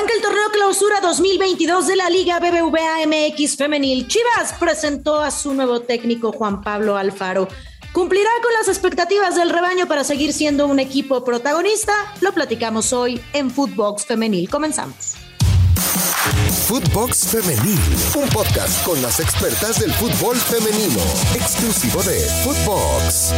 [0.00, 4.08] Arranca el torneo clausura 2022 de la Liga BBVA MX Femenil.
[4.08, 7.48] Chivas presentó a su nuevo técnico Juan Pablo Alfaro.
[7.92, 11.92] ¿Cumplirá con las expectativas del rebaño para seguir siendo un equipo protagonista?
[12.22, 14.48] Lo platicamos hoy en Footbox Femenil.
[14.48, 15.16] Comenzamos.
[16.66, 17.78] Footbox Femenil,
[18.14, 21.02] un podcast con las expertas del fútbol femenino,
[21.34, 23.34] exclusivo de Footbox.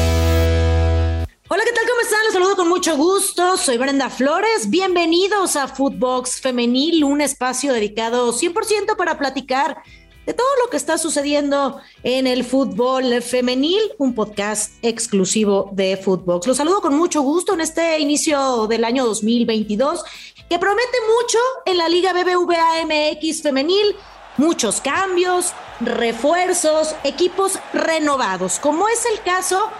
[1.55, 1.87] Hola, ¿qué tal?
[1.87, 2.25] ¿Cómo están?
[2.25, 3.59] Los saludo con mucho gusto.
[3.59, 4.71] Soy Brenda Flores.
[4.71, 9.83] Bienvenidos a Footbox Femenil, un espacio dedicado 100% para platicar
[10.25, 16.47] de todo lo que está sucediendo en el fútbol femenil, un podcast exclusivo de Footbox.
[16.47, 20.05] Los saludo con mucho gusto en este inicio del año 2022
[20.49, 23.95] que promete mucho en la Liga BBVA MX femenil.
[24.39, 29.71] Muchos cambios, refuerzos, equipos renovados, como es el caso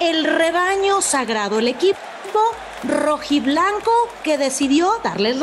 [0.00, 1.98] el rebaño sagrado, el equipo
[2.84, 3.90] rojiblanco
[4.22, 5.34] que decidió darle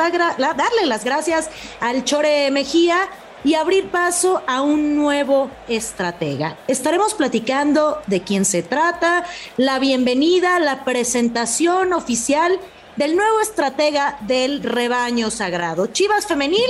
[0.85, 1.49] las gracias
[1.79, 3.09] al Chore Mejía
[3.43, 6.57] y abrir paso a un nuevo estratega.
[6.67, 9.25] Estaremos platicando de quién se trata,
[9.57, 12.59] la bienvenida, la presentación oficial
[12.95, 15.87] del nuevo estratega del rebaño sagrado.
[15.87, 16.69] Chivas Femenil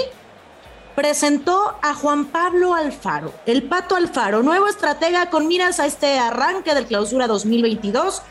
[0.97, 6.73] presentó a Juan Pablo Alfaro, el Pato Alfaro, nuevo estratega con miras a este arranque
[6.73, 8.23] del clausura 2022,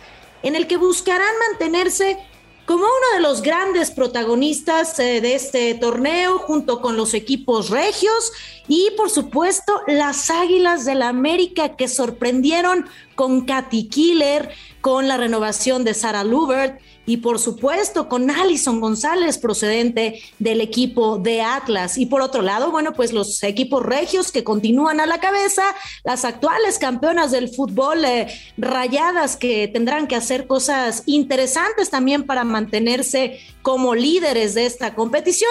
[0.43, 2.19] en el que buscarán mantenerse
[2.65, 8.33] como uno de los grandes protagonistas eh, de este torneo, junto con los equipos regios
[8.67, 14.51] y, por supuesto, las Águilas del la América que sorprendieron con Katy Killer,
[14.81, 21.19] con la renovación de Sara Lubert y por supuesto con Alison González procedente del equipo
[21.19, 21.97] de Atlas.
[21.97, 25.63] Y por otro lado, bueno, pues los equipos regios que continúan a la cabeza,
[26.05, 28.27] las actuales campeonas del fútbol eh,
[28.59, 35.51] rayadas que tendrán que hacer cosas interesantes también para mantenerse como líderes de esta competición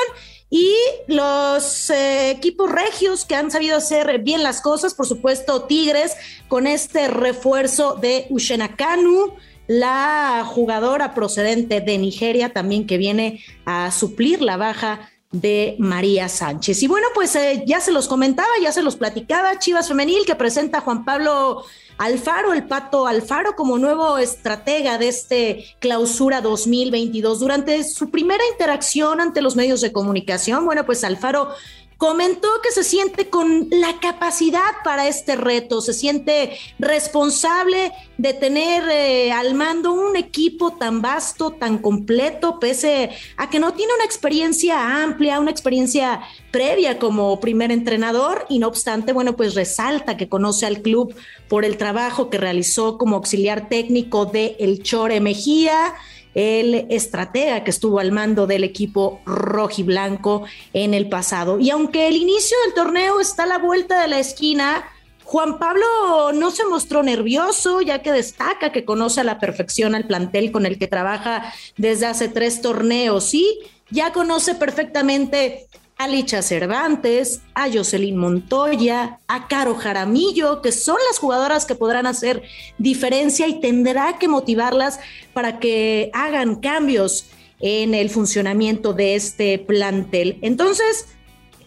[0.49, 0.73] y
[1.07, 6.15] los eh, equipos regios que han sabido hacer bien las cosas, por supuesto Tigres
[6.47, 9.33] con este refuerzo de Ushenakanu,
[9.67, 16.81] la jugadora procedente de Nigeria también que viene a suplir la baja de María Sánchez.
[16.83, 20.35] Y bueno, pues eh, ya se los comentaba, ya se los platicaba, Chivas Femenil que
[20.35, 21.65] presenta a Juan Pablo
[21.97, 27.39] Alfaro, el Pato Alfaro, como nuevo estratega de este clausura 2022.
[27.39, 31.49] Durante su primera interacción ante los medios de comunicación, bueno, pues Alfaro
[31.97, 38.83] Comentó que se siente con la capacidad para este reto, se siente responsable de tener
[38.89, 44.03] eh, al mando un equipo tan vasto, tan completo, pese a que no tiene una
[44.03, 50.27] experiencia amplia, una experiencia previa como primer entrenador y no obstante, bueno, pues resalta que
[50.27, 51.15] conoce al club
[51.47, 55.95] por el trabajo que realizó como auxiliar técnico de El Chore Mejía
[56.35, 61.59] el estratega que estuvo al mando del equipo rojiblanco en el pasado.
[61.59, 64.85] Y aunque el inicio del torneo está a la vuelta de la esquina,
[65.23, 70.05] Juan Pablo no se mostró nervioso, ya que destaca que conoce a la perfección al
[70.05, 73.59] plantel con el que trabaja desde hace tres torneos y
[73.89, 81.19] ya conoce perfectamente a Licha Cervantes, a Jocelyn Montoya, a Caro Jaramillo, que son las
[81.19, 82.43] jugadoras que podrán hacer
[82.77, 84.99] diferencia y tendrá que motivarlas
[85.33, 87.27] para que hagan cambios
[87.59, 90.37] en el funcionamiento de este plantel.
[90.41, 91.07] Entonces,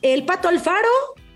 [0.03, 0.89] el Pato Alfaro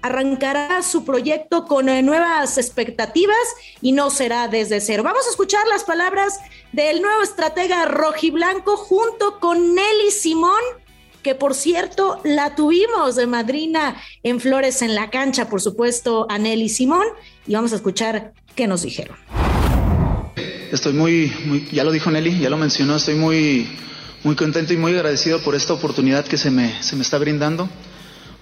[0.02, 3.36] arrancará su proyecto con eh, nuevas expectativas
[3.80, 5.02] y no será desde cero.
[5.02, 6.40] Vamos a escuchar las palabras
[6.72, 10.60] del nuevo estratega rojiblanco junto con Nelly Simón
[11.22, 16.38] que por cierto la tuvimos de madrina en Flores en la cancha, por supuesto, a
[16.38, 17.06] Nelly Simón,
[17.46, 19.16] y vamos a escuchar qué nos dijeron.
[20.70, 23.68] Estoy muy, muy, ya lo dijo Nelly, ya lo mencionó, estoy muy,
[24.24, 27.68] muy contento y muy agradecido por esta oportunidad que se me, se me está brindando.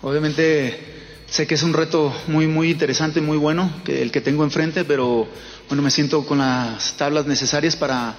[0.02, 0.78] Obviamente
[1.26, 4.84] sé que es un reto muy, muy interesante, muy bueno, que el que tengo enfrente,
[4.84, 5.28] pero
[5.68, 8.14] bueno, me siento con las tablas necesarias para,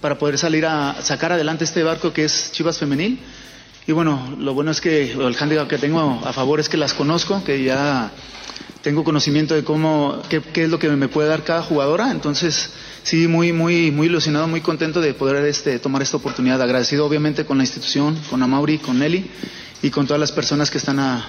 [0.00, 3.20] para poder salir a sacar adelante este barco que es Chivas Femenil
[3.86, 6.92] y bueno, lo bueno es que el handicap que tengo a favor es que las
[6.92, 8.10] conozco, que ya
[8.82, 12.10] tengo conocimiento de cómo, qué, es lo que me puede dar cada jugadora.
[12.10, 12.70] Entonces,
[13.04, 16.60] sí, muy, muy, muy ilusionado, muy contento de poder este, tomar esta oportunidad.
[16.60, 19.30] Agradecido obviamente con la institución, con Amauri, con Nelly
[19.82, 21.24] y con todas las personas que están a,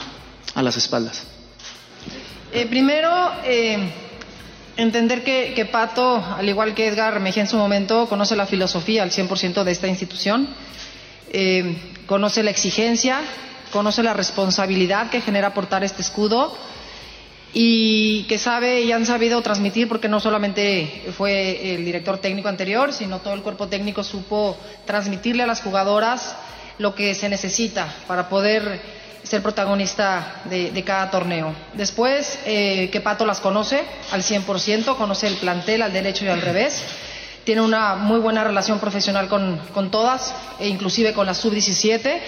[0.56, 1.28] las espaldas.
[2.52, 3.12] Eh, primero,
[3.44, 3.92] eh,
[4.78, 9.04] entender que, que, Pato, al igual que Edgar Mejía en su momento, conoce la filosofía
[9.04, 10.48] al 100% de esta institución.
[11.32, 13.22] Eh, conoce la exigencia,
[13.72, 16.58] conoce la responsabilidad que genera portar este escudo
[17.54, 22.94] y que sabe y han sabido transmitir, porque no solamente fue el director técnico anterior,
[22.94, 26.36] sino todo el cuerpo técnico supo transmitirle a las jugadoras
[26.78, 28.80] lo que se necesita para poder
[29.24, 31.54] ser protagonista de, cada torneo.
[31.74, 36.42] Después, eh, que Pato las conoce al 100%, conoce el plantel al derecho y al
[36.42, 36.82] revés.
[37.48, 42.20] Tiene una muy buena relación profesional con, con todas, e inclusive con la sub-17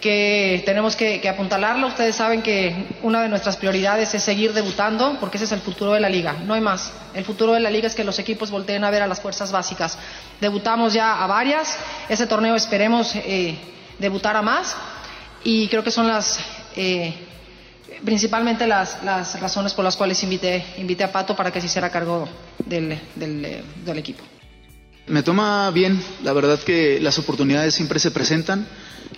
[0.00, 1.88] que tenemos que, que, apuntalarlo.
[1.88, 5.94] Ustedes saben que una de nuestras prioridades es seguir debutando, porque ese es el futuro
[5.94, 6.92] de la liga, no hay más.
[7.12, 9.50] El futuro de la liga es que los equipos volteen a ver a las fuerzas
[9.50, 9.98] básicas.
[10.40, 11.76] Debutamos ya a varias,
[12.08, 13.58] ese torneo esperemos eh,
[13.98, 14.76] debutar a más
[15.42, 16.38] y creo que son las...
[16.76, 17.12] Eh,
[18.04, 21.90] principalmente las, las, razones por las cuales invité, invité a Pato para que se hiciera
[21.90, 22.28] cargo
[22.64, 24.22] del, del, del equipo.
[25.08, 28.68] Me toma bien, la verdad que las oportunidades siempre se presentan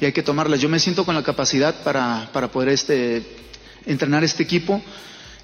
[0.01, 0.61] y hay que tomarlas.
[0.61, 3.23] Yo me siento con la capacidad para, para poder este,
[3.85, 4.83] entrenar este equipo.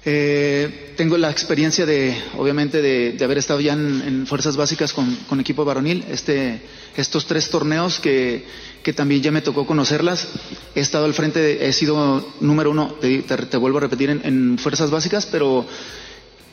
[0.03, 5.39] Eh, tengo la experiencia de, obviamente, de, haber estado ya en, fuerzas básicas con, con,
[5.39, 6.05] equipo varonil.
[6.09, 6.59] Este,
[6.97, 8.43] estos tres torneos que,
[8.81, 10.27] que, también ya me tocó conocerlas.
[10.73, 14.57] He estado al frente, he sido número uno, te, te, vuelvo a repetir, en, en,
[14.57, 15.67] fuerzas básicas, pero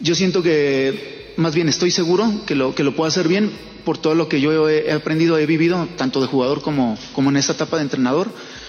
[0.01, 3.53] yo siento que, más bien estoy seguro que lo, que lo puedo hacer bien
[3.85, 7.37] por todo lo que yo he aprendido, he vivido, tanto de jugador como, como en
[7.37, 8.29] esta etapa de entrenador.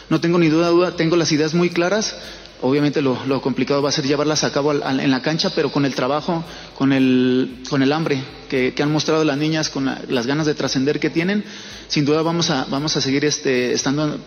[0.10, 2.16] No tengo ni duda, duda, tengo las ideas muy claras.
[2.62, 5.84] Obviamente lo, lo complicado va a ser llevarlas a cabo en la cancha, pero con
[5.84, 6.44] el trabajo,
[6.78, 10.54] con el, con el hambre que, que han mostrado las niñas, con las ganas de
[10.54, 11.44] trascender que tienen,
[11.88, 14.20] sin duda vamos a, vamos a seguir este, estando,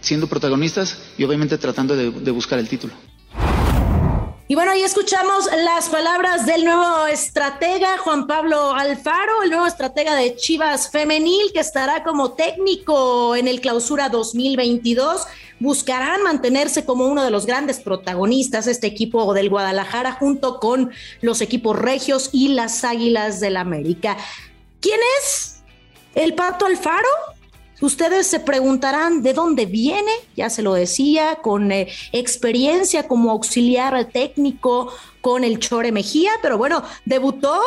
[0.00, 2.94] siendo protagonistas y obviamente tratando de, de buscar el título.
[4.50, 10.16] Y bueno, ahí escuchamos las palabras del nuevo estratega Juan Pablo Alfaro, el nuevo estratega
[10.16, 15.24] de Chivas Femenil, que estará como técnico en el clausura 2022.
[15.60, 21.42] Buscarán mantenerse como uno de los grandes protagonistas este equipo del Guadalajara junto con los
[21.42, 24.16] equipos regios y las Águilas del América.
[24.80, 25.62] ¿Quién es
[26.16, 27.29] el Pato Alfaro?
[27.80, 34.04] Ustedes se preguntarán de dónde viene, ya se lo decía, con eh, experiencia como auxiliar
[34.06, 37.60] técnico con el Chore Mejía, pero bueno, debutó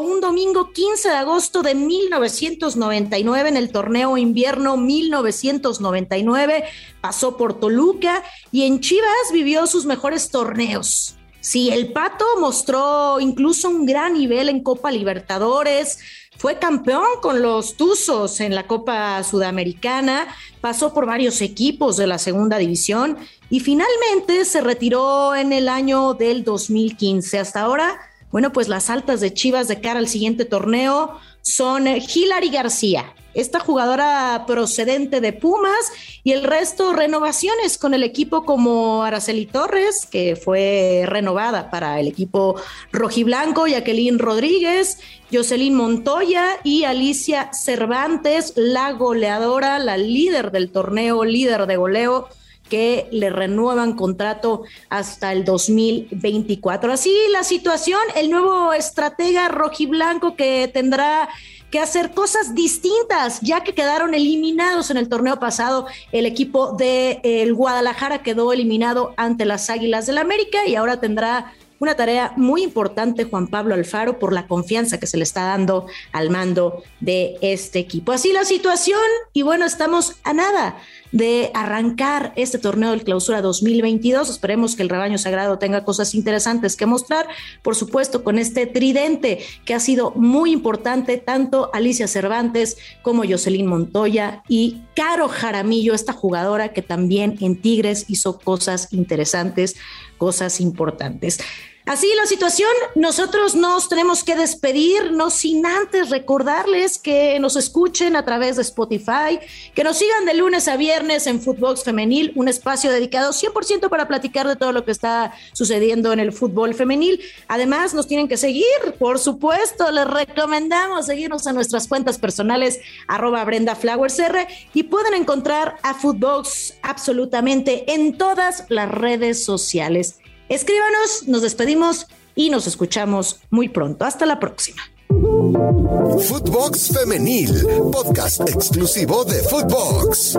[0.00, 6.64] un domingo 15 de agosto de 1999 en el torneo invierno 1999,
[7.00, 8.22] pasó por Toluca
[8.52, 11.16] y en Chivas vivió sus mejores torneos.
[11.44, 15.98] Sí, el Pato mostró incluso un gran nivel en Copa Libertadores,
[16.38, 20.26] fue campeón con los Tuzos en la Copa Sudamericana,
[20.62, 23.18] pasó por varios equipos de la segunda división
[23.50, 27.38] y finalmente se retiró en el año del 2015.
[27.38, 28.00] Hasta ahora,
[28.32, 33.60] bueno, pues las altas de Chivas de cara al siguiente torneo son Hilary García, esta
[33.60, 35.92] jugadora procedente de Pumas
[36.22, 42.08] y el resto renovaciones con el equipo como Araceli Torres, que fue renovada para el
[42.08, 42.56] equipo
[42.92, 44.98] rojiblanco, Jacqueline Rodríguez,
[45.32, 52.28] Jocelyn Montoya y Alicia Cervantes, la goleadora, la líder del torneo, líder de goleo
[52.68, 56.92] que le renuevan contrato hasta el 2024.
[56.92, 61.28] Así la situación, el nuevo estratega rojiblanco que tendrá
[61.74, 65.88] que hacer cosas distintas, ya que quedaron eliminados en el torneo pasado.
[66.12, 71.52] El equipo de el Guadalajara quedó eliminado ante las Águilas del América y ahora tendrá
[71.78, 75.86] una tarea muy importante Juan Pablo Alfaro por la confianza que se le está dando
[76.12, 78.12] al mando de este equipo.
[78.12, 79.00] Así la situación
[79.32, 80.76] y bueno, estamos a nada
[81.14, 84.28] de arrancar este torneo del clausura 2022.
[84.28, 87.28] Esperemos que el rebaño sagrado tenga cosas interesantes que mostrar,
[87.62, 93.66] por supuesto, con este tridente que ha sido muy importante, tanto Alicia Cervantes como Jocelyn
[93.66, 99.76] Montoya y Caro Jaramillo, esta jugadora que también en Tigres hizo cosas interesantes,
[100.24, 101.38] cosas importantes.
[101.86, 108.16] Así la situación, nosotros nos tenemos que despedir, no sin antes recordarles que nos escuchen
[108.16, 109.38] a través de Spotify,
[109.74, 114.08] que nos sigan de lunes a viernes en Footbox Femenil, un espacio dedicado 100% para
[114.08, 117.20] platicar de todo lo que está sucediendo en el fútbol femenil.
[117.48, 118.64] Además, nos tienen que seguir,
[118.98, 125.12] por supuesto, les recomendamos seguirnos a nuestras cuentas personales, arroba Brenda Flowers R, y pueden
[125.12, 130.16] encontrar a Footbox absolutamente en todas las redes sociales.
[130.48, 134.04] Escríbanos, nos despedimos y nos escuchamos muy pronto.
[134.04, 134.82] Hasta la próxima.
[135.08, 140.38] Footbox Femenil, podcast exclusivo de Footbox.